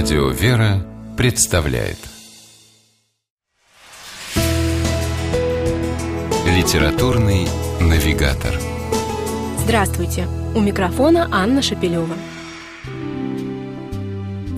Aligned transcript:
Радио 0.00 0.28
«Вера» 0.28 0.86
представляет 1.16 1.98
Литературный 6.46 7.48
навигатор 7.80 8.54
Здравствуйте! 9.58 10.28
У 10.54 10.60
микрофона 10.60 11.28
Анна 11.32 11.62
Шапилева. 11.62 12.14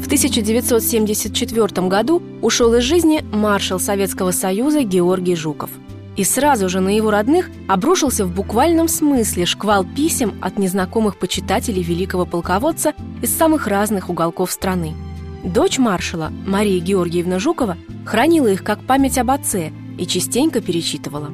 В 0.03 0.05
1974 0.05 1.89
году 1.89 2.23
ушел 2.43 2.75
из 2.75 2.83
жизни 2.83 3.25
маршал 3.33 3.81
Советского 3.81 4.33
Союза 4.33 4.83
Георгий 4.83 5.37
Жуков. 5.37 5.71
И 6.19 6.25
сразу 6.25 6.69
же 6.69 6.81
на 6.81 6.91
его 6.95 7.11
родных 7.11 7.49
обрушился 7.67 8.27
в 8.27 8.35
буквальном 8.35 8.89
смысле 8.89 9.47
шквал 9.47 9.87
писем 9.87 10.35
от 10.43 10.59
незнакомых 10.59 11.17
почитателей 11.17 11.83
великого 11.83 12.27
полководца 12.27 12.93
из 13.23 13.35
самых 13.35 13.67
разных 13.69 14.11
уголков 14.11 14.51
страны– 14.51 14.95
Дочь 15.45 15.79
маршала, 15.79 16.31
Мария 16.47 16.81
Георгиевна 16.81 17.39
Жукова, 17.39 17.77
хранила 18.05 18.49
их 18.49 18.63
как 18.63 18.85
память 18.85 19.17
об 19.19 19.31
отце 19.31 19.73
и 19.99 20.07
частенько 20.07 20.61
перечитывала. 20.61 21.31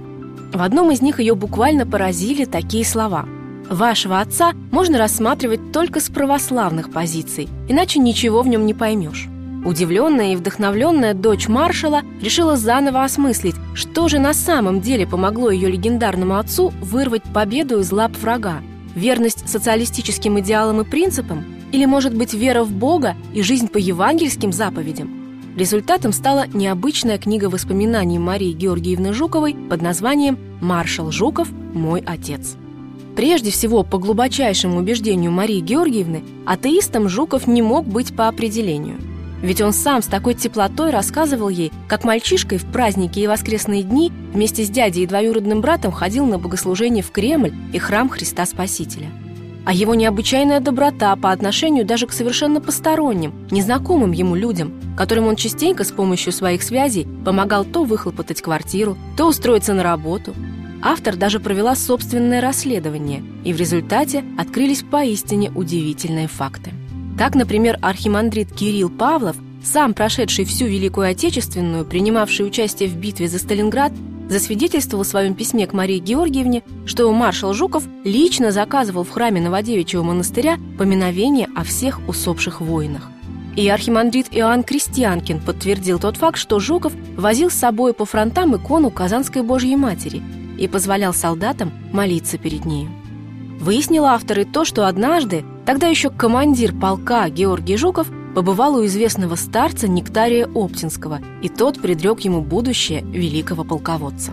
В 0.53 0.63
одном 0.63 0.93
из 0.93 1.03
них 1.03 1.19
ее 1.19 1.35
буквально 1.35 1.87
поразили 1.87 2.45
такие 2.45 2.85
слова 2.85 3.27
«Вашего 3.69 4.21
отца 4.21 4.53
можно 4.71 4.97
рассматривать 4.97 5.73
только 5.73 5.99
с 5.99 6.09
православных 6.09 6.93
позиций, 6.93 7.49
иначе 7.69 7.99
ничего 7.99 8.43
в 8.43 8.49
нем 8.49 8.65
не 8.65 8.75
поймешь». 8.75 9.29
Удивленная 9.65 10.35
и 10.35 10.37
вдохновленная 10.37 11.13
дочь 11.13 11.49
маршала 11.49 12.03
решила 12.23 12.57
заново 12.57 13.03
осмыслить, 13.03 13.57
что 13.75 14.07
же 14.07 14.21
на 14.21 14.33
самом 14.33 14.81
деле 14.81 15.09
помогло 15.09 15.51
ее 15.51 15.69
легендарному 15.69 16.39
отцу 16.39 16.73
вырвать 16.81 17.25
победу 17.35 17.81
из 17.81 17.91
лап 17.91 18.17
врага. 18.17 18.61
Верность 18.97 19.49
социалистическим 19.49 20.41
идеалам 20.41 20.81
и 20.81 20.85
принципам– 20.85 21.45
или, 21.73 21.85
может 21.85 22.15
быть, 22.15 22.33
вера 22.33 22.63
в 22.65 22.73
Бога 22.73 23.17
и 23.35 23.43
жизнь 23.43 23.69
по 23.69 23.79
евангельским 23.79 24.53
заповедям? 24.53 25.11
Результатом 25.57 26.13
стала 26.13 26.47
необычная 26.53 27.19
книга 27.19 27.47
воспоминаний 27.47 28.19
Марии 28.19 28.53
Георгиевны 28.53 29.13
Жуковой 29.13 29.55
под 29.55 29.83
названием 29.83 30.39
«Маршал 30.61 31.11
Жуков. 31.11 31.49
Мой 31.75 32.03
отец». 32.07 32.57
Прежде 33.17 33.51
всего, 33.51 33.83
по 33.83 33.99
глубочайшему 33.99 34.79
убеждению 34.79 35.33
Марии 35.33 35.61
Георгиевны, 35.61 36.23
атеистом 36.45 37.09
Жуков 37.09 37.47
не 37.47 37.63
мог 37.63 37.87
быть 37.87 38.15
по 38.15 38.29
определению. 38.29 38.97
Ведь 39.47 39.61
он 39.61 39.73
сам 39.73 40.03
с 40.03 40.07
такой 40.07 40.35
теплотой 40.35 40.91
рассказывал 40.91 41.49
ей, 41.49 41.71
как 41.87 42.03
мальчишкой 42.03 42.59
в 42.59 42.65
праздники 42.65 43.21
и 43.21 43.29
воскресные 43.29 43.85
дни 43.85 44.11
вместе 44.33 44.65
с 44.65 44.69
дядей 44.69 45.05
и 45.05 45.07
двоюродным 45.07 45.61
братом 45.61 45.93
ходил 45.93 46.27
на 46.27 46.37
богослужение 46.37 47.05
в 47.05 47.13
Кремль 47.13 47.55
и 47.73 47.79
храм 47.79 48.09
Христа 48.09 48.45
Спасителя– 48.45 49.09
а 49.67 49.73
его 49.73 49.97
необычайная 49.97 50.61
доброта 50.61 51.15
по 51.17 51.33
отношению 51.33 51.85
даже 51.85 52.07
к 52.07 52.13
совершенно 52.13 52.61
посторонним, 52.61 53.35
незнакомым 53.51 54.13
ему 54.13 54.37
людям, 54.37 54.73
которым 54.97 55.27
он 55.27 55.35
частенько 55.35 55.83
с 55.83 55.91
помощью 55.91 56.33
своих 56.33 56.63
связей 56.63 57.07
помогал 57.25 57.65
то 57.65 57.83
выхлопотать 57.83 58.43
квартиру, 58.43 58.97
то 59.17 59.27
устроиться 59.27 59.75
на 59.75 59.83
работу. 59.83 60.35
Автор 60.83 61.17
даже 61.17 61.41
провела 61.41 61.75
собственное 61.75 62.41
расследование, 62.41 63.25
и 63.45 63.53
в 63.53 63.57
результате 63.57 64.23
открылись 64.39 64.85
поистине 64.85 65.51
удивительные 65.51 66.29
факты. 66.29 66.71
Так, 67.19 67.35
например, 67.35 67.79
архимандрит 67.81 68.53
Кирилл 68.53 68.91
Павлов, 68.91 69.37
сам 69.65 69.95
прошедший 69.95 70.45
всю 70.45 70.67
Великую 70.67 71.09
Отечественную, 71.09 71.87
принимавший 71.87 72.47
участие 72.47 72.89
в 72.89 72.97
битве 72.97 73.27
за 73.29 73.39
Сталинград, 73.39 73.93
засвидетельствовал 74.29 75.05
в 75.05 75.09
своем 75.09 75.35
письме 75.35 75.67
к 75.67 75.73
Марии 75.73 75.99
Георгиевне, 75.99 76.63
что 76.85 77.11
маршал 77.13 77.55
Жуков 77.55 77.85
лично 78.05 78.53
заказывал 78.53 79.05
в 79.05 79.11
храме 79.11 79.41
Новодевичьего 79.41 80.03
монастыря 80.03 80.59
поминовение 80.79 81.49
о 81.57 81.65
всех 81.65 82.07
усопших 82.09 82.61
воинах. 82.61 83.11
И 83.57 83.67
архимандрит 83.69 84.27
Иоанн 84.33 84.63
Крестьянкин 84.63 85.41
подтвердил 85.41 85.99
тот 85.99 86.19
факт, 86.19 86.37
что 86.37 86.61
Жуков 86.61 86.93
возил 87.17 87.51
с 87.51 87.55
собой 87.55 87.95
по 87.95 88.05
фронтам 88.05 88.55
икону 88.57 88.91
Казанской 88.91 89.43
Божьей 89.43 89.77
Матери 89.77 90.23
и 90.59 90.69
позволял 90.69 91.15
солдатам 91.15 91.73
молиться 91.93 92.37
перед 92.37 92.67
нею. 92.67 92.91
Выяснил 93.61 94.05
автор 94.05 94.41
и 94.41 94.45
то, 94.45 94.65
что 94.65 94.87
однажды, 94.87 95.45
тогда 95.65 95.89
еще 95.89 96.11
командир 96.11 96.75
полка 96.75 97.29
Георгий 97.29 97.77
Жуков 97.77 98.09
побывал 98.35 98.77
у 98.77 98.85
известного 98.85 99.35
старца 99.35 99.89
Нектария 99.89 100.47
Оптинского, 100.47 101.21
и 101.43 101.49
тот 101.49 101.81
предрек 101.81 102.21
ему 102.21 102.43
будущее 102.43 103.01
великого 103.03 103.65
полководца. 103.65 104.33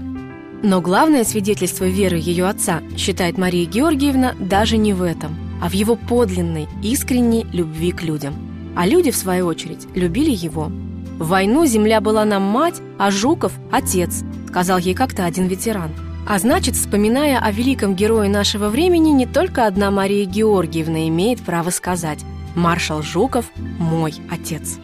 Но 0.62 0.82
главное 0.82 1.24
свидетельство 1.24 1.86
веры 1.86 2.18
ее 2.18 2.48
отца, 2.48 2.82
считает 2.98 3.38
Мария 3.38 3.66
Георгиевна, 3.66 4.34
даже 4.40 4.78
не 4.78 4.94
в 4.94 5.02
этом, 5.02 5.36
а 5.62 5.70
в 5.70 5.74
его 5.74 5.96
подлинной, 5.96 6.68
искренней 6.82 7.46
любви 7.54 7.92
к 7.92 8.04
людям. 8.04 8.34
А 8.76 8.86
люди, 8.86 9.12
в 9.12 9.16
свою 9.16 9.48
очередь, 9.48 9.88
любили 9.96 10.32
его. 10.32 10.72
«В 11.20 11.28
войну 11.28 11.66
земля 11.66 12.02
была 12.02 12.26
нам 12.26 12.44
мать, 12.44 12.82
а 12.98 13.12
Жуков– 13.12 13.54
отец», 13.72 14.24
сказал 14.50 14.80
ей 14.80 14.94
как-то 14.94 15.26
один 15.26 15.48
ветеран. 15.48 15.92
А 16.26 16.40
значит, 16.40 16.76
вспоминая 16.76 17.40
о 17.40 17.52
великом 17.52 17.96
герое 17.96 18.30
нашего 18.30 18.70
времени, 18.70 19.10
не 19.10 19.26
только 19.26 19.68
одна 19.68 19.92
Мария 19.92 20.26
Георгиевна 20.26 21.08
имеет 21.10 21.42
право 21.42 21.70
сказать 21.70 22.20
Маршал 22.56 23.02
Жуков 23.02 23.46
«Мой 23.58 24.14
отец». 24.32 24.78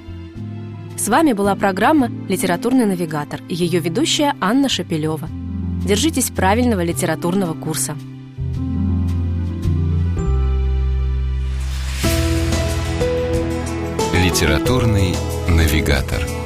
С 0.98 1.08
вами 1.08 1.32
была 1.32 1.56
программа 1.56 2.10
«Литературный 2.28 2.86
навигатор» 2.86 3.40
и 3.48 3.56
ее 3.56 3.80
ведущая 3.80 4.36
Анна 4.42 4.68
Шапилева. 4.68 5.30
Держитесь 5.86 6.30
правильного 6.30 6.84
литературного 6.84 7.54
курса. 7.54 7.96
Литературный 14.14 15.16
навигатор. 15.48 16.39